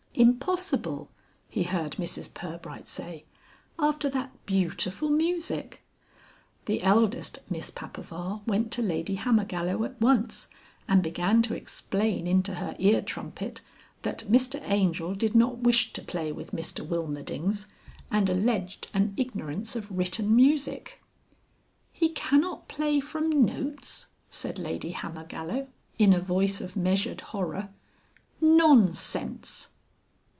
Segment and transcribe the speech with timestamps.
[0.13, 1.09] "Impossible!"
[1.49, 3.23] he heard Mrs Pirbright say;
[3.79, 5.81] "after that beautiful music."
[6.65, 10.49] The eldest Miss Papaver went to Lady Hammergallow at once,
[10.87, 13.61] and began to explain into her ear trumpet
[14.01, 17.67] that Mr Angel did not wish to play with Mr Wilmerdings,
[18.11, 21.01] and alleged an ignorance of written music.
[21.93, 27.69] "He cannot play from Notes!" said Lady Hammergallow in a voice of measured horror.
[28.41, 29.69] "Non sense!"